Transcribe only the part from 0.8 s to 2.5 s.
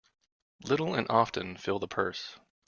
and often fill the purse.